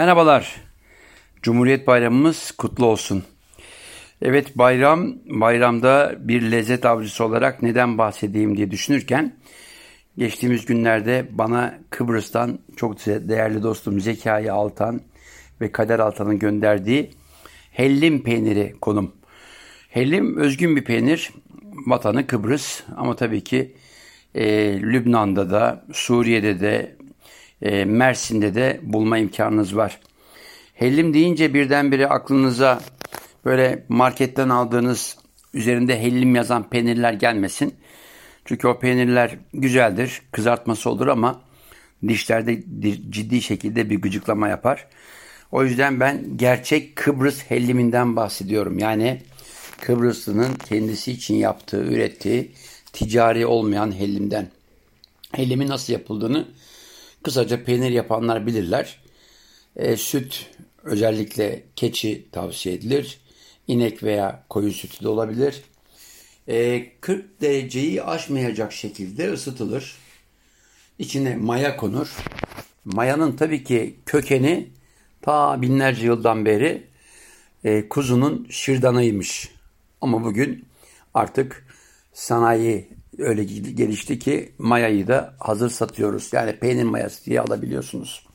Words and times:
Merhabalar. 0.00 0.56
Cumhuriyet 1.42 1.86
Bayramımız 1.86 2.50
kutlu 2.50 2.86
olsun. 2.86 3.24
Evet 4.22 4.58
bayram, 4.58 5.14
bayramda 5.26 6.14
bir 6.18 6.42
lezzet 6.42 6.86
avcısı 6.86 7.24
olarak 7.24 7.62
neden 7.62 7.98
bahsedeyim 7.98 8.56
diye 8.56 8.70
düşünürken 8.70 9.36
geçtiğimiz 10.18 10.66
günlerde 10.66 11.26
bana 11.30 11.78
Kıbrıs'tan 11.90 12.58
çok 12.76 13.06
değerli 13.06 13.62
dostum 13.62 14.00
Zekai 14.00 14.50
Altan 14.50 15.00
ve 15.60 15.72
Kader 15.72 15.98
Altan'ın 15.98 16.38
gönderdiği 16.38 17.10
hellim 17.70 18.22
peyniri 18.22 18.74
konum. 18.80 19.12
Hellim 19.88 20.36
özgün 20.36 20.76
bir 20.76 20.84
peynir. 20.84 21.30
Vatanı 21.86 22.26
Kıbrıs 22.26 22.82
ama 22.96 23.16
tabii 23.16 23.44
ki 23.44 23.76
e, 24.34 24.44
Lübnan'da 24.82 25.50
da, 25.50 25.84
Suriye'de 25.92 26.60
de, 26.60 26.96
e, 27.62 27.84
Mersin'de 27.84 28.54
de 28.54 28.80
bulma 28.82 29.18
imkanınız 29.18 29.76
var. 29.76 30.00
Hellim 30.74 31.14
deyince 31.14 31.54
birdenbire 31.54 32.08
aklınıza 32.08 32.80
böyle 33.44 33.84
marketten 33.88 34.48
aldığınız 34.48 35.18
üzerinde 35.54 36.00
hellim 36.02 36.34
yazan 36.34 36.70
peynirler 36.70 37.12
gelmesin. 37.12 37.74
Çünkü 38.44 38.68
o 38.68 38.78
peynirler 38.78 39.38
güzeldir, 39.54 40.22
kızartması 40.32 40.90
olur 40.90 41.06
ama 41.06 41.40
dişlerde 42.08 42.62
ciddi 43.10 43.42
şekilde 43.42 43.90
bir 43.90 44.02
gıcıklama 44.02 44.48
yapar. 44.48 44.86
O 45.52 45.64
yüzden 45.64 46.00
ben 46.00 46.36
gerçek 46.36 46.96
Kıbrıs 46.96 47.42
helliminden 47.42 48.16
bahsediyorum. 48.16 48.78
Yani 48.78 49.22
Kıbrıslı'nın 49.80 50.54
kendisi 50.68 51.12
için 51.12 51.34
yaptığı, 51.34 51.84
ürettiği 51.84 52.52
ticari 52.92 53.46
olmayan 53.46 53.92
hellimden. 53.92 54.48
Hellimin 55.32 55.68
nasıl 55.68 55.92
yapıldığını 55.92 56.48
Kısaca 57.24 57.64
peynir 57.64 57.90
yapanlar 57.90 58.46
bilirler. 58.46 59.00
E, 59.76 59.96
süt 59.96 60.50
özellikle 60.82 61.64
keçi 61.76 62.30
tavsiye 62.32 62.74
edilir. 62.74 63.20
İnek 63.66 64.02
veya 64.02 64.44
koyun 64.48 64.70
sütü 64.70 65.04
de 65.04 65.08
olabilir. 65.08 65.62
E, 66.48 66.86
40 67.00 67.40
dereceyi 67.40 68.02
aşmayacak 68.02 68.72
şekilde 68.72 69.32
ısıtılır. 69.32 69.96
İçine 70.98 71.36
maya 71.36 71.76
konur. 71.76 72.16
Mayanın 72.84 73.36
tabii 73.36 73.64
ki 73.64 73.96
kökeni 74.06 74.68
ta 75.22 75.62
binlerce 75.62 76.06
yıldan 76.06 76.44
beri 76.44 76.86
e, 77.64 77.88
kuzunun 77.88 78.46
şırdanıymış. 78.50 79.50
Ama 80.00 80.24
bugün 80.24 80.64
artık 81.14 81.66
sanayi 82.12 82.88
öyle 83.18 83.44
gelişti 83.44 84.18
ki 84.18 84.52
mayayı 84.58 85.08
da 85.08 85.34
hazır 85.38 85.70
satıyoruz. 85.70 86.30
Yani 86.32 86.58
peynir 86.58 86.84
mayası 86.84 87.24
diye 87.24 87.40
alabiliyorsunuz. 87.40 88.26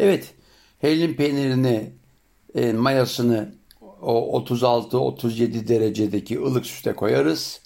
Evet, 0.00 0.34
hellim 0.78 1.16
peynirini 1.16 1.92
e, 2.54 2.72
mayasını 2.72 3.54
o 4.02 4.44
36-37 4.44 5.68
derecedeki 5.68 6.40
ılık 6.40 6.66
süte 6.66 6.92
koyarız. 6.92 7.60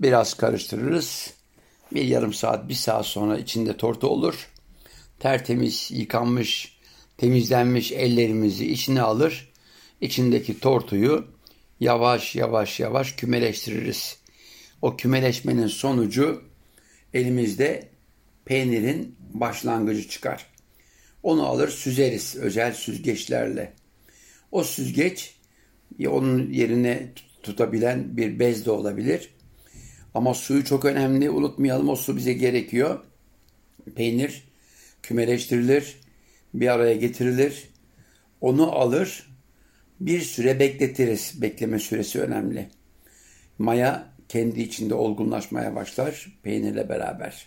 Biraz 0.00 0.34
karıştırırız. 0.34 1.34
Bir 1.94 2.04
yarım 2.04 2.32
saat, 2.32 2.68
bir 2.68 2.74
saat 2.74 3.06
sonra 3.06 3.38
içinde 3.38 3.76
tortu 3.76 4.08
olur. 4.08 4.50
Tertemiz, 5.18 5.90
yıkanmış, 5.90 6.78
temizlenmiş 7.18 7.92
ellerimizi 7.92 8.72
içine 8.72 9.02
alır. 9.02 9.52
İçindeki 10.00 10.60
tortuyu 10.60 11.24
yavaş 11.80 12.36
yavaş 12.36 12.80
yavaş 12.80 13.12
kümeleştiririz. 13.12 14.23
O 14.84 14.96
kümeleşmenin 14.96 15.66
sonucu 15.66 16.42
elimizde 17.14 17.88
peynirin 18.44 19.16
başlangıcı 19.32 20.08
çıkar. 20.08 20.46
Onu 21.22 21.46
alır 21.46 21.68
süzeriz 21.68 22.36
özel 22.36 22.72
süzgeçlerle. 22.72 23.72
O 24.52 24.64
süzgeç 24.64 25.34
onun 26.06 26.52
yerine 26.52 27.08
tutabilen 27.42 28.16
bir 28.16 28.38
bez 28.38 28.66
de 28.66 28.70
olabilir. 28.70 29.30
Ama 30.14 30.34
suyu 30.34 30.64
çok 30.64 30.84
önemli. 30.84 31.30
Unutmayalım 31.30 31.88
o 31.88 31.96
su 31.96 32.16
bize 32.16 32.32
gerekiyor. 32.32 33.04
Peynir 33.96 34.44
kümeleştirilir, 35.02 35.96
bir 36.54 36.68
araya 36.68 36.94
getirilir. 36.94 37.68
Onu 38.40 38.72
alır, 38.72 39.30
bir 40.00 40.20
süre 40.20 40.60
bekletiriz. 40.60 41.42
Bekleme 41.42 41.78
süresi 41.78 42.20
önemli. 42.20 42.68
Maya 43.58 44.13
kendi 44.34 44.62
içinde 44.62 44.94
olgunlaşmaya 44.94 45.74
başlar 45.74 46.38
peynirle 46.42 46.88
beraber. 46.88 47.46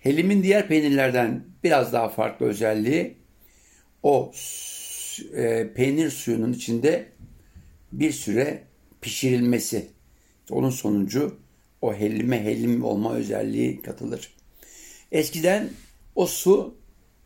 Helimin 0.00 0.42
diğer 0.42 0.68
peynirlerden 0.68 1.44
biraz 1.64 1.92
daha 1.92 2.08
farklı 2.08 2.46
özelliği 2.46 3.16
o 4.02 4.32
e, 5.34 5.72
peynir 5.74 6.10
suyunun 6.10 6.52
içinde 6.52 7.06
bir 7.92 8.12
süre 8.12 8.62
pişirilmesi. 9.00 9.86
Onun 10.50 10.70
sonucu 10.70 11.36
o 11.82 11.94
helime 11.94 12.44
helim 12.44 12.84
olma 12.84 13.14
özelliği 13.14 13.82
katılır. 13.82 14.34
Eskiden 15.12 15.70
o 16.14 16.26
su 16.26 16.74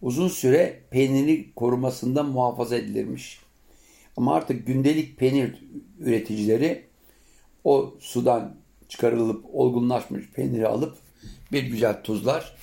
uzun 0.03 0.29
süre 0.29 0.81
peyniri 0.91 1.55
korumasında 1.55 2.23
muhafaza 2.23 2.77
edilirmiş. 2.77 3.41
Ama 4.17 4.35
artık 4.35 4.67
gündelik 4.67 5.19
peynir 5.19 5.65
üreticileri 5.99 6.85
o 7.65 7.95
sudan 8.01 8.58
çıkarılıp 8.89 9.45
olgunlaşmış 9.53 10.29
peyniri 10.31 10.69
alıp 10.69 10.97
bir 11.53 11.63
güzel 11.63 12.03
tuzlar. 12.03 12.57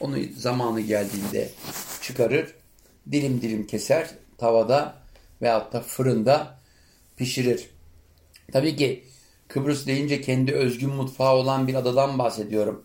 Onu 0.00 0.16
zamanı 0.36 0.80
geldiğinde 0.80 1.50
çıkarır, 2.02 2.54
dilim 3.12 3.42
dilim 3.42 3.66
keser, 3.66 4.10
tavada 4.38 4.94
veyahut 5.42 5.72
da 5.72 5.80
fırında 5.80 6.58
pişirir. 7.16 7.70
Tabii 8.52 8.76
ki 8.76 9.04
Kıbrıs 9.48 9.86
deyince 9.86 10.20
kendi 10.20 10.52
özgün 10.52 10.90
mutfağı 10.90 11.34
olan 11.34 11.68
bir 11.68 11.74
adadan 11.74 12.18
bahsediyorum. 12.18 12.84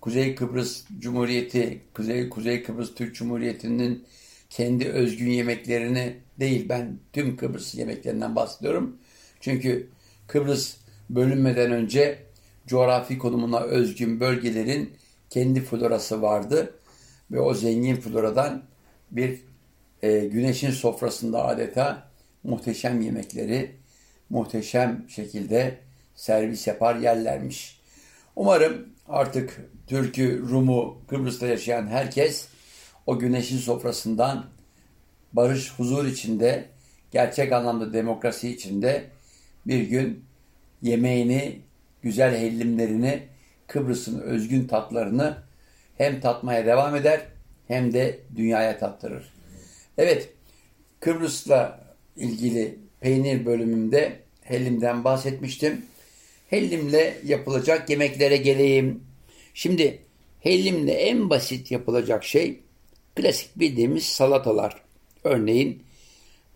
Kuzey 0.00 0.34
Kıbrıs 0.34 0.84
Cumhuriyeti, 0.98 1.82
Kuzey 1.94 2.28
Kuzey 2.28 2.62
Kıbrıs 2.62 2.94
Türk 2.94 3.14
Cumhuriyeti'nin 3.14 4.04
kendi 4.50 4.88
özgün 4.88 5.30
yemeklerini 5.30 6.16
değil 6.40 6.68
ben 6.68 6.98
tüm 7.12 7.36
Kıbrıs 7.36 7.74
yemeklerinden 7.74 8.36
bahsediyorum. 8.36 8.96
Çünkü 9.40 9.88
Kıbrıs 10.26 10.76
bölünmeden 11.10 11.72
önce 11.72 12.18
coğrafi 12.66 13.18
konumuna 13.18 13.60
özgün 13.60 14.20
bölgelerin 14.20 14.96
kendi 15.30 15.60
florası 15.60 16.22
vardı 16.22 16.74
ve 17.30 17.40
o 17.40 17.54
zengin 17.54 17.96
floradan 17.96 18.62
bir 19.10 19.40
e, 20.02 20.18
güneşin 20.18 20.70
sofrasında 20.70 21.44
adeta 21.44 22.10
muhteşem 22.44 23.00
yemekleri 23.00 23.76
muhteşem 24.30 25.04
şekilde 25.08 25.78
servis 26.14 26.66
yapar 26.66 26.96
yerlermiş. 26.96 27.80
Umarım 28.36 28.88
artık 29.08 29.60
Türk'ü, 29.86 30.48
Rum'u, 30.48 30.98
Kıbrıs'ta 31.08 31.46
yaşayan 31.46 31.86
herkes 31.86 32.48
o 33.06 33.18
güneşin 33.18 33.58
sofrasından 33.58 34.46
barış, 35.32 35.72
huzur 35.78 36.06
içinde, 36.06 36.64
gerçek 37.10 37.52
anlamda 37.52 37.92
demokrasi 37.92 38.48
içinde 38.48 39.04
bir 39.66 39.82
gün 39.82 40.24
yemeğini, 40.84 41.58
güzel 42.02 42.36
hellimlerini, 42.36 43.22
Kıbrıs'ın 43.66 44.20
özgün 44.20 44.66
tatlarını 44.66 45.36
hem 45.98 46.20
tatmaya 46.20 46.66
devam 46.66 46.96
eder 46.96 47.20
hem 47.68 47.92
de 47.92 48.18
dünyaya 48.36 48.78
tattırır. 48.78 49.32
Evet, 49.98 50.28
Kıbrıs'la 51.00 51.80
ilgili 52.16 52.78
peynir 53.00 53.46
bölümümde 53.46 54.12
hellimden 54.42 55.04
bahsetmiştim. 55.04 55.82
Hellimle 56.50 57.18
yapılacak 57.24 57.90
yemeklere 57.90 58.36
geleyim. 58.36 59.04
Şimdi 59.54 59.98
hellimle 60.40 60.92
en 60.92 61.30
basit 61.30 61.70
yapılacak 61.70 62.24
şey 62.24 62.60
klasik 63.16 63.58
bildiğimiz 63.58 64.04
salatalar. 64.04 64.80
Örneğin 65.24 65.82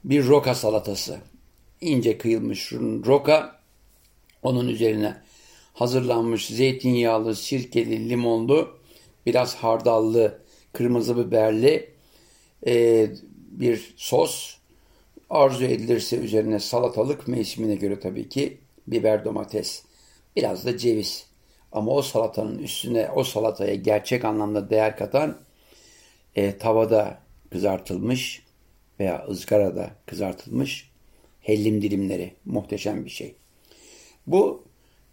bir 0.05 0.27
roka 0.27 0.55
salatası. 0.55 1.19
İnce 1.81 2.19
kıyılmış 2.19 2.73
roka 3.07 3.58
onun 4.43 4.69
üzerine 4.69 5.17
hazırlanmış 5.75 6.47
zeytinyağlı, 6.47 7.37
sirkeli, 7.37 8.09
limonlu, 8.09 8.79
biraz 9.27 9.55
hardallı, 9.55 10.39
kırmızı 10.73 11.17
biberli 11.17 11.91
e, 12.67 13.07
bir 13.51 13.95
sos. 13.97 14.59
Arzu 15.31 15.65
edilirse 15.65 16.17
üzerine 16.17 16.61
salatalık 16.61 17.29
mevsimine 17.29 17.75
göre 17.75 18.01
tabii 18.01 18.29
ki 18.29 18.59
biber 18.87 19.25
domates. 19.25 19.83
Biraz 20.37 20.67
da 20.67 20.79
ceviz. 20.79 21.27
Ama 21.73 21.93
o 21.93 22.03
salatanın 22.03 22.59
üstüne 22.59 23.11
o 23.11 23.25
salataya 23.25 23.75
gerçek 23.75 24.25
anlamda 24.25 24.71
değer 24.71 24.97
katan 24.97 25.39
e, 26.37 26.59
tavada 26.59 27.19
kızartılmış 27.51 28.43
veya 29.01 29.27
ızgarada 29.29 29.91
kızartılmış 30.07 30.91
hellim 31.41 31.83
dilimleri. 31.83 32.35
Muhteşem 32.45 33.05
bir 33.05 33.11
şey. 33.11 33.35
Bu 34.29 34.65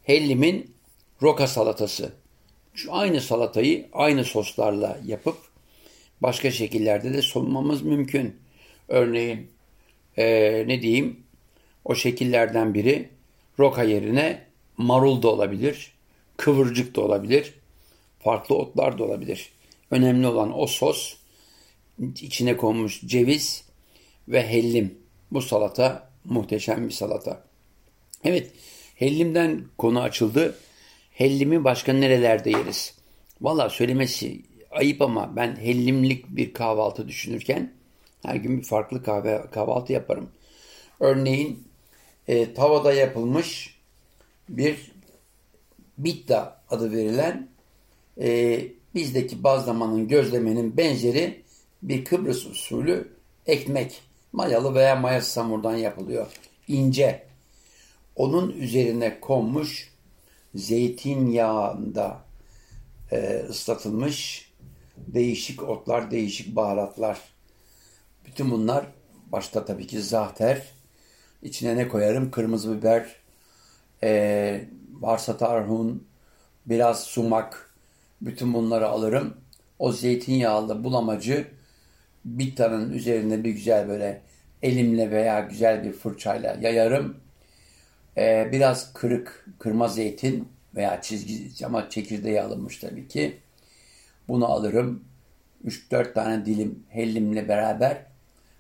hellimin 0.04 0.76
roka 1.22 1.48
salatası. 1.48 2.14
Şu 2.74 2.94
aynı 2.94 3.22
salatayı 3.22 3.90
aynı 3.94 4.24
soslarla 4.24 5.00
yapıp 5.06 5.38
Başka 6.22 6.52
şekillerde 6.52 7.14
de 7.14 7.22
sunmamız 7.22 7.82
mümkün. 7.82 8.36
Örneğin 8.88 9.52
e, 10.18 10.26
ne 10.68 10.82
diyeyim 10.82 11.20
o 11.86 11.96
şekillerden 11.96 12.74
biri 12.74 13.10
roka 13.60 13.84
yerine 13.84 14.42
marul 14.78 15.22
da 15.22 15.28
olabilir, 15.28 15.92
kıvırcık 16.38 16.96
da 16.96 17.02
olabilir, 17.02 17.54
farklı 18.20 18.56
otlar 18.56 18.98
da 18.98 19.04
olabilir. 19.04 19.50
Önemli 19.92 20.28
olan 20.28 20.60
o 20.60 20.68
sos, 20.68 21.16
içine 22.22 22.58
konmuş 22.58 23.02
ceviz 23.02 23.64
ve 24.28 24.48
hellim. 24.48 24.98
Bu 25.32 25.42
salata 25.42 26.10
muhteşem 26.26 26.88
bir 26.88 26.94
salata. 26.94 27.44
Evet, 28.24 28.52
hellimden 28.96 29.64
konu 29.78 30.02
açıldı. 30.02 30.56
Hellimi 31.12 31.64
başka 31.64 31.94
nerelerde 31.94 32.50
yeriz? 32.50 32.94
Valla 33.42 33.70
söylemesi 33.70 34.42
ayıp 34.72 35.02
ama 35.02 35.36
ben 35.36 35.56
hellimlik 35.56 36.30
bir 36.30 36.54
kahvaltı 36.54 37.08
düşünürken 37.08 37.74
her 38.26 38.36
gün 38.36 38.58
bir 38.58 38.64
farklı 38.64 39.04
kahve, 39.04 39.42
kahvaltı 39.52 39.94
yaparım. 39.94 40.30
Örneğin 41.00 41.64
e, 42.28 42.54
tavada 42.54 42.94
yapılmış 42.94 43.80
bir 44.50 44.92
bitta 45.98 46.62
adı 46.70 46.92
verilen 46.92 47.48
e, 48.22 48.62
bizdeki 48.96 49.44
bazlamanın 49.44 50.08
gözlemenin 50.08 50.78
benzeri 50.78 51.42
bir 51.84 52.06
Kıbrıs 52.06 52.46
usulü 52.46 53.08
ekmek. 53.48 54.02
Mayalı 54.34 54.76
veya 54.76 54.96
mayasız 54.96 55.38
hamurdan 55.38 55.76
yapılıyor. 55.76 56.28
İnce. 56.68 57.25
Onun 58.16 58.52
üzerine 58.52 59.20
konmuş 59.20 59.94
zeytinyağında 60.56 62.20
e, 63.12 63.46
ıslatılmış 63.50 64.52
değişik 64.98 65.64
otlar, 65.64 66.12
değişik 66.12 66.56
baharatlar. 66.56 67.20
Bütün 68.26 68.52
bunlar 68.52 68.86
başta 69.32 69.66
tabii 69.66 69.88
ki 69.88 70.02
zahter. 70.02 70.62
İçine 71.42 71.76
ne 71.76 71.88
koyarım? 71.88 72.32
Kırmızı 72.32 72.78
biber, 72.78 73.16
e, 74.04 74.66
varsa 74.92 75.38
tarhun, 75.38 76.08
biraz 76.66 77.04
sumak. 77.04 77.76
Bütün 78.22 78.54
bunları 78.54 78.88
alırım. 78.88 79.38
O 79.80 79.92
zeytinyağlı 79.92 80.84
bulamacı 80.84 81.48
bittanın 82.26 82.92
üzerine 82.92 83.44
bir 83.44 83.50
güzel 83.52 83.88
böyle 83.88 84.22
elimle 84.62 85.12
veya 85.12 85.40
güzel 85.40 85.84
bir 85.84 85.92
fırçayla 85.92 86.58
yayarım. 86.62 87.25
Ee, 88.18 88.50
biraz 88.52 88.94
kırık 88.94 89.46
kırma 89.60 89.88
zeytin 89.88 90.50
veya 90.76 91.02
çizgi 91.02 91.66
ama 91.66 91.90
çekirdeği 91.90 92.42
alınmış 92.42 92.78
tabii 92.80 93.08
ki. 93.08 93.38
Bunu 94.28 94.46
alırım. 94.52 95.04
3-4 95.66 96.14
tane 96.14 96.46
dilim 96.46 96.84
hellimle 96.90 97.48
beraber 97.48 98.06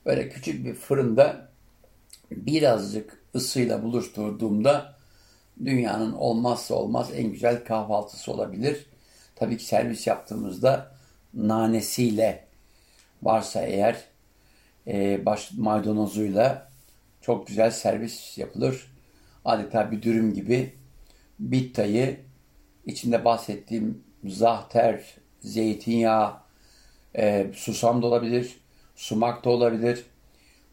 böyle 0.05 0.29
küçük 0.29 0.65
bir 0.65 0.73
fırında 0.73 1.49
birazcık 2.31 3.19
ısıyla 3.35 3.83
buluşturduğumda 3.83 4.95
dünyanın 5.65 6.13
olmazsa 6.13 6.75
olmaz 6.75 7.09
en 7.15 7.31
güzel 7.31 7.65
kahvaltısı 7.65 8.31
olabilir. 8.31 8.85
Tabii 9.35 9.57
ki 9.57 9.65
servis 9.65 10.07
yaptığımızda 10.07 10.91
nanesiyle 11.33 12.45
varsa 13.23 13.61
eğer 13.61 14.03
e, 14.87 15.25
baş 15.25 15.51
maydanozuyla 15.51 16.69
çok 17.21 17.47
güzel 17.47 17.71
servis 17.71 18.37
yapılır. 18.37 18.94
Adeta 19.45 19.91
bir 19.91 20.01
dürüm 20.01 20.33
gibi 20.33 20.73
bittayı 21.39 22.19
içinde 22.85 23.25
bahsettiğim 23.25 24.03
zahter, 24.25 25.15
zeytinyağı, 25.41 26.33
e, 27.15 27.47
susam 27.53 28.01
da 28.01 28.07
olabilir, 28.07 28.57
sumak 28.95 29.45
da 29.45 29.49
olabilir, 29.49 30.05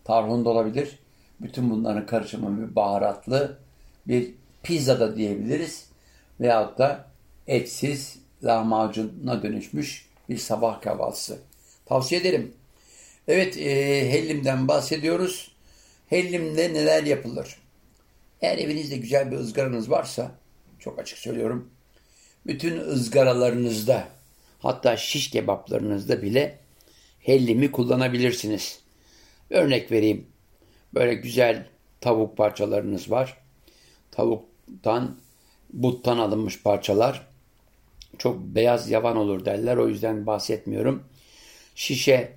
tarhun 0.05 0.45
da 0.45 0.51
olabilir. 0.51 0.99
Bütün 1.41 1.71
bunların 1.71 2.07
karışımı 2.07 2.69
bir 2.69 2.77
baharatlı 2.77 3.59
bir 4.09 4.35
pizza 4.63 5.01
da 5.01 5.17
diyebiliriz. 5.17 5.89
Veyahut 6.41 6.79
da 6.79 7.05
etsiz 7.47 8.19
lahmacuna 8.45 9.43
dönüşmüş 9.43 10.09
bir 10.29 10.39
sabah 10.39 10.81
kahvaltısı. 10.81 11.39
Tavsiye 11.87 12.21
ederim. 12.21 12.55
Evet, 13.29 13.57
e, 13.57 14.11
hellimden 14.11 14.69
bahsediyoruz. 14.69 15.53
Hellimde 16.07 16.75
neler 16.75 17.05
yapılır? 17.05 17.62
Eğer 18.43 18.59
evinizde 18.59 18.97
güzel 18.97 19.31
bir 19.31 19.37
ızgaranız 19.37 19.91
varsa, 19.91 20.31
çok 20.79 20.99
açık 20.99 21.19
söylüyorum, 21.19 21.71
bütün 22.47 22.79
ızgaralarınızda, 22.79 24.09
hatta 24.59 24.97
şiş 24.97 25.31
kebaplarınızda 25.31 26.23
bile 26.23 26.59
hellimi 27.21 27.73
kullanabilirsiniz. 27.73 28.81
Örnek 29.51 29.93
vereyim. 29.93 30.27
Böyle 30.95 31.15
güzel 31.15 31.67
tavuk 32.01 32.37
parçalarınız 32.37 33.11
var. 33.11 33.39
Tavuktan, 34.11 35.17
buttan 35.73 36.19
alınmış 36.19 36.63
parçalar. 36.63 37.27
Çok 38.19 38.39
beyaz 38.39 38.91
yavan 38.91 39.17
olur 39.17 39.45
derler. 39.45 39.77
O 39.77 39.89
yüzden 39.89 40.27
bahsetmiyorum. 40.27 41.03
Şişe 41.75 42.33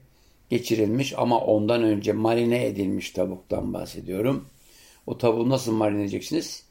geçirilmiş 0.50 1.14
ama 1.18 1.40
ondan 1.40 1.84
önce 1.84 2.14
marine 2.14 2.66
edilmiş 2.66 3.12
tavuktan 3.12 3.74
bahsediyorum. 3.74 4.48
O 5.08 5.18
tavuğu 5.18 5.50
nasıl 5.50 5.72
marine 5.72 6.02
edeceksiniz? 6.02 6.64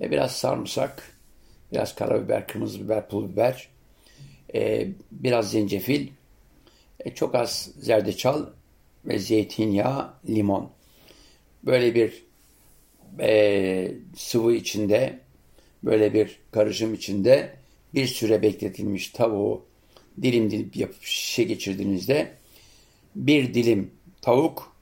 E, 0.00 0.10
biraz 0.10 0.32
sarımsak, 0.32 1.18
biraz 1.72 1.94
karabiber, 1.94 2.46
kırmızı 2.46 2.84
biber, 2.84 3.08
pul 3.08 3.32
biber, 3.32 3.68
e, 4.54 4.88
biraz 5.12 5.50
zencefil, 5.50 6.08
e, 7.00 7.14
çok 7.14 7.34
az 7.34 7.70
zerdeçal 7.78 8.46
ve 9.04 9.18
zeytinyağı, 9.18 10.14
limon. 10.28 10.70
Böyle 11.62 11.94
bir 11.94 12.24
e, 13.20 13.92
sıvı 14.16 14.54
içinde, 14.54 15.18
böyle 15.82 16.14
bir 16.14 16.38
karışım 16.50 16.94
içinde 16.94 17.56
bir 17.94 18.06
süre 18.06 18.42
bekletilmiş 18.42 19.08
tavuğu 19.08 19.64
dilim 20.22 20.50
dilim 20.50 20.70
yapıp 20.74 21.02
şişe 21.02 21.42
geçirdiğinizde 21.42 22.32
bir 23.16 23.54
dilim 23.54 23.90
tavuk, 24.22 24.76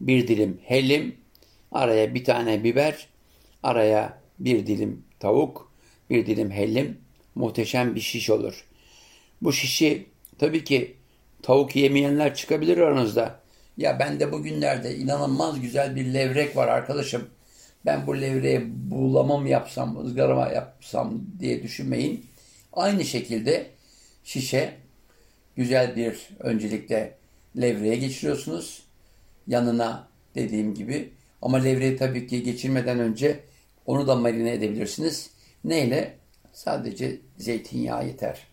bir 0.00 0.28
dilim 0.28 0.60
hellim, 0.64 1.16
araya 1.72 2.14
bir 2.14 2.24
tane 2.24 2.64
biber, 2.64 3.08
araya 3.62 4.18
bir 4.38 4.66
dilim 4.66 5.04
tavuk, 5.20 5.72
bir 6.10 6.26
dilim 6.26 6.50
hellim 6.50 6.98
muhteşem 7.34 7.94
bir 7.94 8.00
şiş 8.00 8.30
olur. 8.30 8.64
Bu 9.42 9.52
şişi 9.52 10.06
tabii 10.38 10.64
ki 10.64 10.96
tavuk 11.42 11.76
yemeyenler 11.76 12.34
çıkabilir 12.34 12.78
aranızda. 12.78 13.40
Ya 13.76 13.98
ben 13.98 14.20
de 14.20 14.32
bugünlerde 14.32 14.96
inanılmaz 14.96 15.60
güzel 15.60 15.96
bir 15.96 16.14
levrek 16.14 16.56
var 16.56 16.68
arkadaşım. 16.68 17.30
Ben 17.86 18.06
bu 18.06 18.20
levreğe 18.20 18.62
buğulamam 18.90 19.46
yapsam, 19.46 20.06
ızgarama 20.06 20.48
yapsam 20.48 21.20
diye 21.40 21.62
düşünmeyin. 21.62 22.26
Aynı 22.72 23.04
şekilde 23.04 23.70
şişe 24.24 24.74
güzel 25.56 25.96
bir 25.96 26.28
öncelikle 26.38 27.16
levreye 27.60 27.96
geçiriyorsunuz. 27.96 28.82
Yanına 29.46 30.08
dediğim 30.34 30.74
gibi 30.74 31.12
ama 31.42 31.56
levreyi 31.56 31.96
tabii 31.96 32.26
ki 32.26 32.42
geçirmeden 32.42 32.98
önce 32.98 33.40
onu 33.86 34.06
da 34.06 34.16
marine 34.16 34.52
edebilirsiniz. 34.52 35.30
Neyle? 35.64 36.18
Sadece 36.52 37.20
zeytinyağı 37.38 38.06
yeter. 38.06 38.46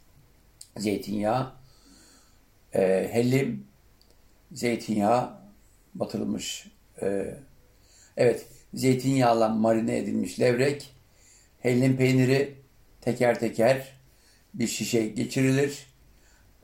Zeytinyağı, 0.78 1.54
e, 2.74 3.10
hellim, 3.12 3.68
zeytinyağı 4.52 5.40
batırılmış. 5.96 6.68
E, 7.02 7.36
evet, 8.18 8.46
zeytinyağla 8.74 9.50
marine 9.50 9.98
edilmiş 9.98 10.40
levrek, 10.40 10.96
hellim 11.60 11.98
peyniri 11.98 12.56
teker 13.02 13.40
teker 13.40 14.00
bir 14.54 14.68
şişe 14.68 15.08
geçirilir. 15.08 15.88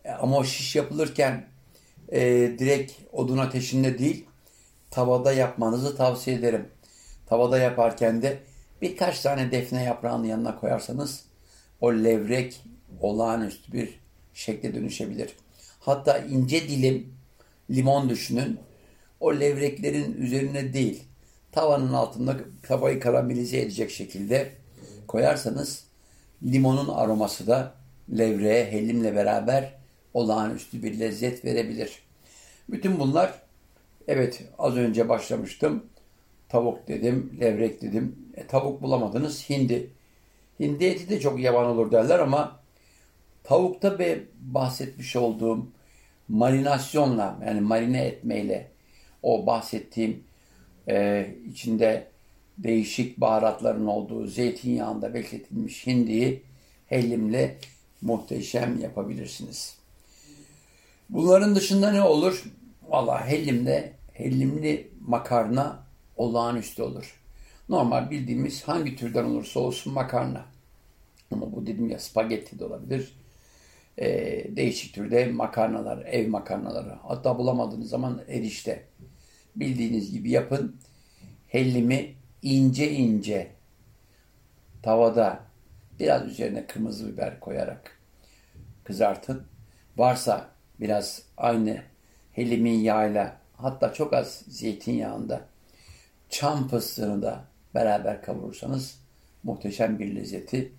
E, 0.05 0.12
ama 0.12 0.38
o 0.38 0.44
şiş 0.44 0.75
yapılırken 0.75 1.48
e, 2.12 2.22
direkt 2.60 2.91
odun 3.12 3.38
ateşinde 3.38 4.00
değil, 4.00 4.25
tavada 4.96 5.34
yapmanızı 5.34 5.98
tavsiye 5.98 6.38
ederim. 6.38 6.68
Tavada 7.25 7.58
yaparken 7.58 8.22
de 8.22 8.40
birkaç 8.82 9.20
tane 9.20 9.52
defne 9.52 9.84
yaprağının 9.84 10.24
yanına 10.24 10.60
koyarsanız 10.60 11.25
o 11.82 11.94
levrek 11.94 12.62
olağanüstü 13.02 13.74
bir 13.74 14.00
şekle 14.34 14.75
dönüşebilir. 14.75 15.36
Hatta 15.80 16.18
ince 16.18 16.70
dilim 16.70 17.14
limon 17.70 18.10
düşünün. 18.10 18.60
O 19.20 19.40
levreklerin 19.40 20.14
üzerine 20.14 20.74
değil, 20.74 21.04
tavanın 21.52 21.94
altında 21.94 22.38
tavayı 22.64 23.00
karamelize 23.00 23.58
edecek 23.58 23.92
şekilde 23.92 24.52
koyarsanız 25.08 25.84
limonun 26.44 26.88
aroması 26.88 27.48
da 27.48 27.74
levreğe 28.18 28.72
hellimle 28.72 29.16
beraber 29.16 29.74
olağanüstü 30.14 30.84
bir 30.84 31.00
lezzet 31.00 31.46
verebilir. 31.46 32.00
Bütün 32.70 33.00
bunlar 33.00 33.45
evet 34.08 34.44
az 34.58 34.78
önce 34.78 35.10
başlamıştım. 35.10 35.86
Tavuk 36.50 36.88
dedim, 36.88 37.38
levrek 37.40 37.82
dedim. 37.82 38.16
E, 38.36 38.48
tavuk 38.48 38.82
bulamadınız 38.82 39.50
hindi. 39.50 39.90
Hindi 40.60 40.86
eti 40.86 41.10
de 41.10 41.20
çok 41.20 41.40
yavan 41.40 41.66
olur 41.66 41.92
derler 41.92 42.20
ama 42.20 42.60
tavukta 43.44 44.00
be 44.00 44.24
bahsetmiş 44.40 45.16
olduğum 45.16 45.68
marinasyonla 46.28 47.40
yani 47.46 47.62
marine 47.62 48.06
etmeyle 48.06 48.72
o 49.24 49.46
bahsettiğim 49.46 50.24
e, 50.90 51.28
içinde 51.50 52.08
değişik 52.58 53.18
baharatların 53.18 53.86
olduğu 53.86 54.28
zeytinyağında 54.28 55.14
bekletilmiş 55.14 55.88
hindiyi 55.88 56.44
hellimle 56.88 57.58
muhteşem 58.02 58.80
yapabilirsiniz. 58.80 59.78
Bunların 61.10 61.56
dışında 61.56 61.92
ne 61.92 62.02
olur? 62.02 62.44
Valla 62.88 63.28
hellimde 63.28 63.92
hellimli 64.16 64.92
makarna 65.02 65.84
olağanüstü 66.16 66.82
olur. 66.84 67.22
Normal 67.70 68.10
bildiğimiz 68.10 68.64
hangi 68.64 68.96
türden 68.96 69.24
olursa 69.24 69.60
olsun 69.60 69.94
makarna. 69.94 70.46
Ama 71.32 71.52
bu 71.52 71.68
dedim 71.68 71.90
ya 71.90 72.00
spagetti 72.00 72.60
de 72.60 72.66
olabilir. 72.66 73.14
Ee, 74.00 74.56
değişik 74.56 74.96
türde 74.96 75.26
makarnalar, 75.26 76.06
ev 76.06 76.30
makarnaları. 76.30 76.96
Hatta 77.04 77.38
bulamadığınız 77.38 77.90
zaman 77.90 78.22
erişte. 78.28 78.86
Bildiğiniz 79.56 80.12
gibi 80.12 80.32
yapın. 80.32 80.76
Hellimi 81.48 82.16
ince 82.42 82.92
ince 82.92 83.52
tavada 84.84 85.40
biraz 86.00 86.28
üzerine 86.28 86.68
kırmızı 86.68 87.14
biber 87.14 87.40
koyarak 87.40 88.00
kızartın. 88.84 89.44
Varsa 89.98 90.50
biraz 90.80 91.22
aynı 91.38 91.82
helimin 92.32 92.80
yağıyla 92.80 93.45
hatta 93.66 93.94
çok 93.94 94.14
az 94.14 94.44
zeytinyağında 94.48 95.42
çam 96.30 96.68
fıstığını 96.68 97.22
da 97.22 97.46
beraber 97.76 98.22
kavurursanız 98.22 99.00
muhteşem 99.44 100.00
bir 100.00 100.16
lezzeti 100.16 100.72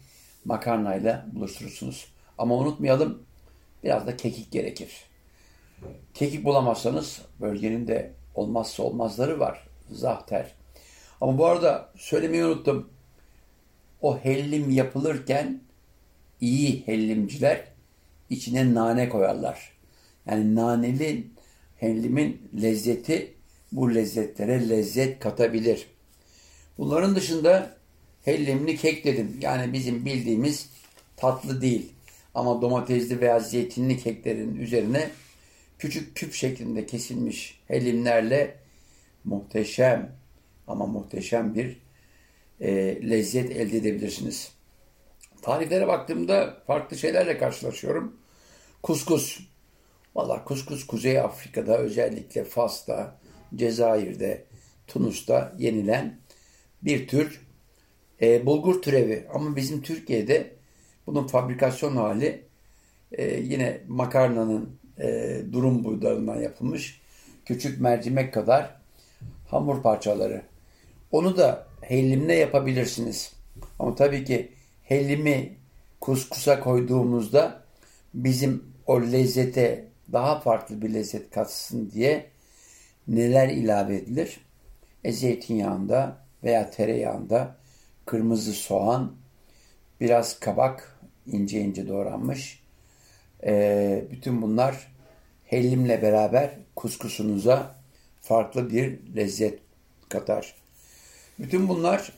makarnayla 0.44 1.26
buluşturursunuz. 1.32 2.06
Ama 2.38 2.54
unutmayalım 2.54 3.22
biraz 3.84 4.06
da 4.06 4.16
kekik 4.16 4.52
gerekir. 4.52 5.04
Kekik 6.14 6.44
bulamazsanız 6.44 7.22
bölgenin 7.40 7.86
de 7.86 8.12
olmazsa 8.34 8.82
olmazları 8.82 9.40
var. 9.40 9.66
Zahter. 9.90 10.52
Ama 11.20 11.38
bu 11.38 11.46
arada 11.46 11.92
söylemeyi 11.96 12.44
unuttum. 12.44 12.90
O 14.02 14.18
hellim 14.18 14.70
yapılırken 14.70 15.60
iyi 16.40 16.86
hellimciler 16.86 17.64
içine 18.30 18.74
nane 18.74 19.08
koyarlar. 19.08 19.72
Yani 20.26 20.54
naneli 20.54 21.26
hellimin 21.76 22.50
lezzeti 22.62 23.34
bu 23.72 23.94
lezzetlere 23.94 24.68
lezzet 24.68 25.20
katabilir. 25.20 25.86
Bunların 26.78 27.16
dışında 27.16 27.76
hellimli 28.24 28.76
kek 28.76 29.04
dedim. 29.04 29.38
Yani 29.40 29.72
bizim 29.72 30.04
bildiğimiz 30.04 30.70
tatlı 31.16 31.60
değil. 31.60 31.92
Ama 32.34 32.62
domatesli 32.62 33.20
veya 33.20 33.40
zeytinli 33.40 33.98
keklerin 33.98 34.56
üzerine 34.56 35.10
küçük 35.78 36.16
küp 36.16 36.34
şeklinde 36.34 36.86
kesilmiş 36.86 37.60
hellimlerle 37.68 38.56
muhteşem 39.24 40.12
ama 40.66 40.86
muhteşem 40.86 41.54
bir 41.54 41.80
e, 42.60 42.98
lezzet 43.10 43.50
elde 43.50 43.76
edebilirsiniz. 43.76 44.52
Tariflere 45.42 45.86
baktığımda 45.86 46.62
farklı 46.66 46.98
şeylerle 46.98 47.38
karşılaşıyorum. 47.38 48.16
Kuskus. 48.82 49.40
Valla 50.16 50.44
kuskus 50.44 50.86
Kuzey 50.86 51.20
Afrika'da 51.20 51.78
özellikle 51.78 52.44
Fas'ta, 52.44 53.18
Cezayir'de, 53.54 54.44
Tunus'ta 54.86 55.52
yenilen 55.58 56.18
bir 56.82 57.08
tür 57.08 57.40
e, 58.22 58.46
bulgur 58.46 58.82
türevi. 58.82 59.26
Ama 59.34 59.56
bizim 59.56 59.82
Türkiye'de 59.82 60.50
bunun 61.06 61.26
fabrikasyon 61.26 61.96
hali 61.96 62.44
e, 63.12 63.40
yine 63.40 63.80
makarnanın 63.88 64.70
e, 64.98 65.38
durum 65.52 65.84
buğdayından 65.84 66.40
yapılmış 66.40 67.00
küçük 67.44 67.80
mercimek 67.80 68.34
kadar 68.34 68.76
hamur 69.48 69.82
parçaları. 69.82 70.42
Onu 71.12 71.36
da 71.36 71.66
hellimle 71.80 72.34
yapabilirsiniz. 72.34 73.32
Ama 73.78 73.94
tabii 73.94 74.24
ki 74.24 74.52
hellimi 74.84 75.56
kuskusa 76.00 76.60
koyduğumuzda 76.60 77.62
bizim 78.14 78.64
o 78.86 79.02
lezzete 79.02 79.95
daha 80.12 80.40
farklı 80.40 80.82
bir 80.82 80.94
lezzet 80.94 81.30
katsın 81.30 81.90
diye 81.90 82.26
neler 83.08 83.48
ilave 83.48 83.96
edilir? 83.96 84.40
E, 85.04 85.12
zeytinyağında 85.12 86.18
veya 86.44 86.70
tereyağında 86.70 87.56
kırmızı 88.06 88.52
soğan, 88.52 89.16
biraz 90.00 90.40
kabak 90.40 90.98
ince 91.26 91.60
ince 91.60 91.88
doğranmış. 91.88 92.62
E, 93.44 94.04
bütün 94.10 94.42
bunlar 94.42 94.92
hellimle 95.44 96.02
beraber 96.02 96.50
kuskusunuza 96.76 97.74
farklı 98.20 98.70
bir 98.70 99.16
lezzet 99.16 99.58
katar. 100.08 100.54
Bütün 101.38 101.68
bunlar 101.68 102.12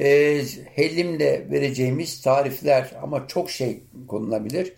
e, 0.00 0.42
hellimle 0.74 1.50
vereceğimiz 1.50 2.20
tarifler 2.20 2.92
ama 3.02 3.28
çok 3.28 3.50
şey 3.50 3.82
konulabilir. 4.08 4.72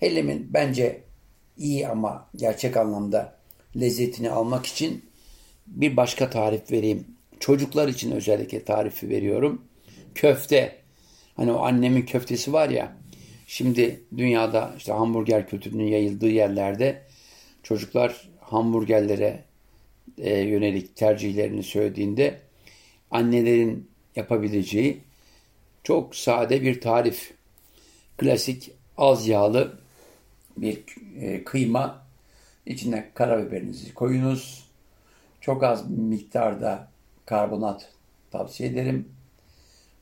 Hellimin 0.00 0.50
bence 0.52 1.00
iyi 1.58 1.88
ama 1.88 2.28
gerçek 2.36 2.76
anlamda 2.76 3.36
lezzetini 3.80 4.30
almak 4.30 4.66
için 4.66 5.04
bir 5.66 5.96
başka 5.96 6.30
tarif 6.30 6.72
vereyim. 6.72 7.06
Çocuklar 7.40 7.88
için 7.88 8.10
özellikle 8.10 8.64
tarifi 8.64 9.08
veriyorum. 9.08 9.62
Köfte. 10.14 10.76
Hani 11.36 11.52
o 11.52 11.64
annemin 11.64 12.02
köftesi 12.02 12.52
var 12.52 12.68
ya. 12.68 12.96
Şimdi 13.46 14.00
dünyada 14.16 14.74
işte 14.76 14.92
hamburger 14.92 15.48
kültürünün 15.48 15.86
yayıldığı 15.86 16.28
yerlerde 16.28 17.02
çocuklar 17.62 18.28
hamburgerlere 18.40 19.44
e, 20.18 20.38
yönelik 20.38 20.96
tercihlerini 20.96 21.62
söylediğinde 21.62 22.40
annelerin 23.10 23.88
yapabileceği 24.16 25.00
çok 25.84 26.16
sade 26.16 26.62
bir 26.62 26.80
tarif. 26.80 27.32
Klasik 28.18 28.70
az 28.96 29.28
yağlı 29.28 29.83
bir 30.56 30.84
e, 31.20 31.44
kıyma. 31.44 32.04
içine 32.66 33.10
karabiberinizi 33.14 33.94
koyunuz. 33.94 34.70
Çok 35.40 35.62
az 35.62 35.90
miktarda 35.90 36.88
karbonat 37.26 37.92
tavsiye 38.30 38.68
ederim. 38.68 39.08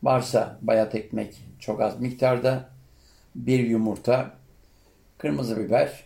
Varsa 0.02 0.58
bayat 0.62 0.94
ekmek 0.94 1.44
çok 1.58 1.80
az 1.80 2.00
miktarda. 2.00 2.68
Bir 3.34 3.58
yumurta, 3.58 4.34
kırmızı 5.18 5.56
biber. 5.58 6.04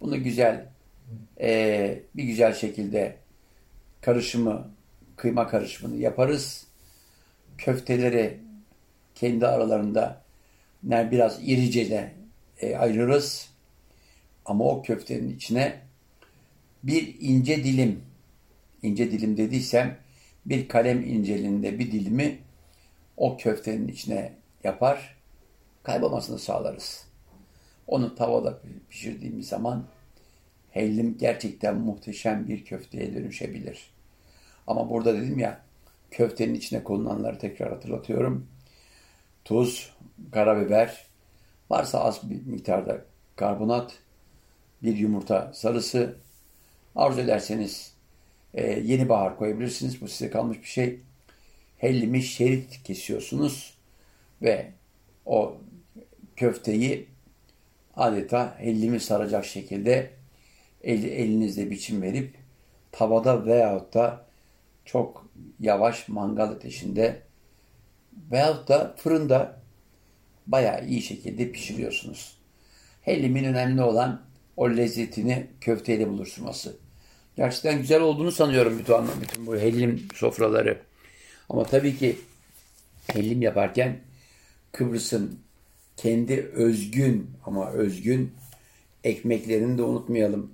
Bunu 0.00 0.22
güzel 0.22 0.66
e, 1.40 2.02
bir 2.16 2.24
güzel 2.24 2.54
şekilde 2.54 3.16
karışımı, 4.00 4.70
kıyma 5.16 5.48
karışımını 5.48 5.96
yaparız. 5.96 6.66
Köfteleri 7.58 8.40
kendi 9.14 9.46
aralarında 9.46 10.22
biraz 10.82 11.38
irice 11.42 11.90
de 11.90 12.12
e, 12.60 12.76
ayırırız. 12.76 13.53
Ama 14.44 14.64
o 14.64 14.82
köftenin 14.82 15.36
içine 15.36 15.80
bir 16.82 17.16
ince 17.20 17.64
dilim, 17.64 18.02
ince 18.82 19.10
dilim 19.10 19.36
dediysem 19.36 19.98
bir 20.46 20.68
kalem 20.68 21.02
inceliğinde 21.02 21.78
bir 21.78 21.92
dilimi 21.92 22.38
o 23.16 23.36
köftenin 23.36 23.88
içine 23.88 24.32
yapar, 24.64 25.16
kaybolmasını 25.82 26.38
sağlarız. 26.38 27.06
Onu 27.86 28.14
tavada 28.14 28.60
pişirdiğimiz 28.90 29.48
zaman 29.48 29.84
hellim 30.70 31.18
gerçekten 31.18 31.76
muhteşem 31.76 32.48
bir 32.48 32.64
köfteye 32.64 33.14
dönüşebilir. 33.14 33.90
Ama 34.66 34.90
burada 34.90 35.14
dedim 35.14 35.38
ya 35.38 35.60
köftenin 36.10 36.54
içine 36.54 36.84
konulanları 36.84 37.38
tekrar 37.38 37.72
hatırlatıyorum. 37.72 38.46
Tuz, 39.44 39.94
karabiber, 40.32 41.06
varsa 41.70 42.00
az 42.00 42.30
bir 42.30 42.46
miktarda 42.46 43.04
karbonat, 43.36 43.98
bir 44.84 44.96
yumurta 44.96 45.52
sarısı. 45.54 46.16
Arzu 46.96 47.20
ederseniz 47.20 47.92
e, 48.54 48.80
yeni 48.80 49.08
bahar 49.08 49.36
koyabilirsiniz. 49.36 50.00
Bu 50.00 50.08
size 50.08 50.30
kalmış 50.30 50.62
bir 50.62 50.68
şey. 50.68 51.00
Hellimi 51.78 52.22
şerit 52.22 52.82
kesiyorsunuz 52.82 53.74
ve 54.42 54.70
o 55.26 55.56
köfteyi 56.36 57.08
adeta 57.96 58.58
hellimi 58.58 59.00
saracak 59.00 59.44
şekilde 59.44 60.10
el, 60.82 61.04
elinizle 61.04 61.70
biçim 61.70 62.02
verip 62.02 62.34
tavada 62.92 63.46
veyahut 63.46 63.94
da 63.94 64.24
çok 64.84 65.28
yavaş 65.60 66.08
mangal 66.08 66.48
ateşinde 66.48 67.22
veyahut 68.30 68.68
da 68.68 68.94
fırında 68.98 69.60
bayağı 70.46 70.86
iyi 70.86 71.02
şekilde 71.02 71.52
pişiriyorsunuz. 71.52 72.38
Hellimin 73.02 73.44
önemli 73.44 73.82
olan 73.82 74.22
o 74.56 74.70
lezzetini 74.70 75.46
köfteyle 75.60 76.08
buluşturması. 76.08 76.76
Gerçekten 77.36 77.78
güzel 77.78 78.00
olduğunu 78.00 78.32
sanıyorum 78.32 78.78
bütün, 78.78 78.96
bütün 79.22 79.46
bu 79.46 79.56
hellim 79.56 80.08
sofraları. 80.14 80.78
Ama 81.48 81.64
tabii 81.64 81.96
ki 81.96 82.16
hellim 83.06 83.42
yaparken 83.42 83.96
Kıbrıs'ın 84.72 85.38
kendi 85.96 86.40
özgün 86.40 87.30
ama 87.44 87.70
özgün 87.70 88.34
ekmeklerini 89.04 89.78
de 89.78 89.82
unutmayalım. 89.82 90.52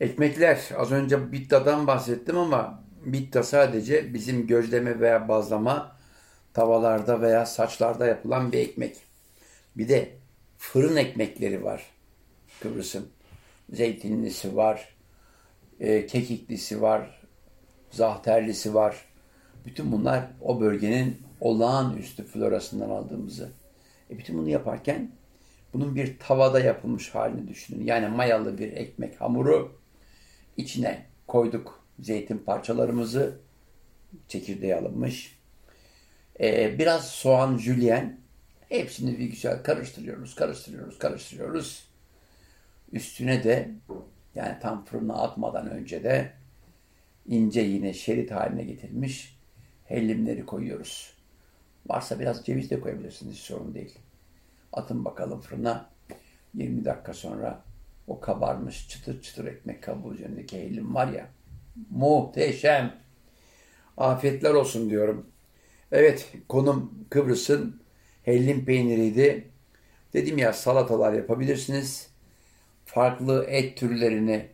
Ekmekler 0.00 0.60
az 0.76 0.92
önce 0.92 1.32
bittadan 1.32 1.86
bahsettim 1.86 2.38
ama 2.38 2.84
bitta 3.04 3.42
sadece 3.42 4.14
bizim 4.14 4.46
gözleme 4.46 5.00
veya 5.00 5.28
bazlama 5.28 5.96
tavalarda 6.54 7.20
veya 7.20 7.46
saçlarda 7.46 8.06
yapılan 8.06 8.52
bir 8.52 8.58
ekmek. 8.58 8.96
Bir 9.76 9.88
de 9.88 10.10
fırın 10.58 10.96
ekmekleri 10.96 11.64
var 11.64 11.82
Kıbrıs'ın. 12.60 13.08
Zeytinlisi 13.72 14.56
var, 14.56 14.94
e, 15.80 16.06
kekiklisi 16.06 16.82
var, 16.82 17.20
zahterlisi 17.90 18.74
var. 18.74 19.04
Bütün 19.66 19.92
bunlar 19.92 20.26
o 20.40 20.60
bölgenin 20.60 21.22
olağanüstü 21.40 22.24
florasından 22.24 22.90
aldığımızı. 22.90 23.50
E 24.10 24.18
bütün 24.18 24.38
bunu 24.38 24.48
yaparken 24.48 25.10
bunun 25.72 25.96
bir 25.96 26.18
tavada 26.18 26.60
yapılmış 26.60 27.14
halini 27.14 27.48
düşünün. 27.48 27.84
Yani 27.84 28.08
mayalı 28.08 28.58
bir 28.58 28.72
ekmek 28.72 29.20
hamuru 29.20 29.80
içine 30.56 31.06
koyduk 31.26 31.84
zeytin 32.00 32.38
parçalarımızı 32.38 33.38
çekirdeği 34.28 34.76
alınmış. 34.76 35.38
Ee, 36.40 36.78
biraz 36.78 37.08
soğan 37.08 37.58
jülyen 37.58 38.20
hepsini 38.68 39.18
bir 39.18 39.24
güzel 39.24 39.62
karıştırıyoruz, 39.62 40.34
karıştırıyoruz, 40.34 40.98
karıştırıyoruz. 40.98 41.89
Üstüne 42.92 43.44
de 43.44 43.70
yani 44.34 44.58
tam 44.62 44.84
fırına 44.84 45.14
atmadan 45.14 45.70
önce 45.70 46.04
de 46.04 46.32
ince 47.26 47.60
yine 47.60 47.92
şerit 47.92 48.30
haline 48.30 48.64
getirilmiş 48.64 49.38
hellimleri 49.84 50.46
koyuyoruz. 50.46 51.14
Varsa 51.86 52.20
biraz 52.20 52.46
ceviz 52.46 52.70
de 52.70 52.80
koyabilirsiniz 52.80 53.36
sorun 53.36 53.74
değil. 53.74 53.98
Atın 54.72 55.04
bakalım 55.04 55.40
fırına. 55.40 55.90
20 56.54 56.84
dakika 56.84 57.14
sonra 57.14 57.62
o 58.06 58.20
kabarmış 58.20 58.88
çıtır 58.88 59.22
çıtır 59.22 59.44
ekmek 59.44 59.82
kabuğu 59.82 60.14
üzerindeki 60.14 60.58
hellim 60.58 60.94
var 60.94 61.08
ya 61.08 61.26
muhteşem. 61.90 62.94
Afiyetler 63.96 64.54
olsun 64.54 64.90
diyorum. 64.90 65.26
Evet 65.92 66.32
konum 66.48 67.06
Kıbrıs'ın 67.10 67.82
hellim 68.22 68.64
peyniriydi. 68.64 69.50
Dedim 70.12 70.38
ya 70.38 70.52
salatalar 70.52 71.12
yapabilirsiniz. 71.12 72.09
Farklı 72.94 73.44
et 73.44 73.76
türlerini 73.76 74.46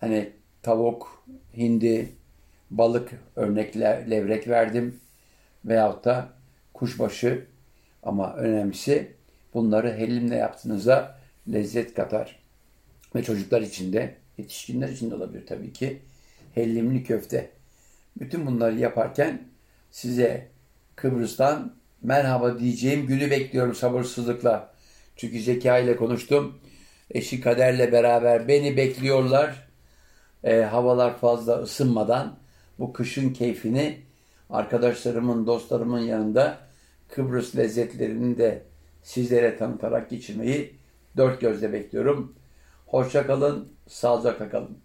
hani 0.00 0.30
tavuk, 0.62 1.24
hindi, 1.56 2.12
balık 2.70 3.10
örnekler, 3.36 4.10
levrek 4.10 4.48
verdim. 4.48 5.00
Veyahut 5.64 6.04
da 6.04 6.28
kuşbaşı 6.74 7.46
ama 8.02 8.34
önemlisi 8.34 9.12
bunları 9.54 9.92
hellimle 9.92 10.36
yaptığınızda 10.36 11.18
lezzet 11.52 11.94
katar. 11.94 12.38
Ve 13.14 13.22
çocuklar 13.22 13.62
için 13.62 13.92
de, 13.92 14.14
yetişkinler 14.38 14.88
için 14.88 15.10
de 15.10 15.14
olabilir 15.14 15.46
tabii 15.46 15.72
ki. 15.72 15.98
Hellimli 16.54 17.04
köfte. 17.04 17.50
Bütün 18.20 18.46
bunları 18.46 18.78
yaparken 18.78 19.42
size 19.90 20.48
Kıbrıs'tan 20.96 21.74
merhaba 22.02 22.58
diyeceğim 22.58 23.06
günü 23.06 23.30
bekliyorum 23.30 23.74
sabırsızlıkla. 23.74 24.74
Çünkü 25.16 25.40
Zeka 25.40 25.78
ile 25.78 25.96
konuştum. 25.96 26.60
Eşi 27.10 27.40
Kader'le 27.40 27.92
beraber 27.92 28.48
beni 28.48 28.76
bekliyorlar. 28.76 29.68
E, 30.44 30.62
havalar 30.62 31.18
fazla 31.18 31.62
ısınmadan 31.62 32.36
bu 32.78 32.92
kışın 32.92 33.32
keyfini 33.32 34.00
arkadaşlarımın, 34.50 35.46
dostlarımın 35.46 36.00
yanında 36.00 36.58
Kıbrıs 37.08 37.56
lezzetlerini 37.56 38.38
de 38.38 38.62
sizlere 39.02 39.56
tanıtarak 39.56 40.10
geçirmeyi 40.10 40.74
dört 41.16 41.40
gözle 41.40 41.72
bekliyorum. 41.72 42.34
Hoşça 42.86 43.26
kalın, 43.26 43.72
sağlıcakla 43.88 44.50
kalın. 44.50 44.78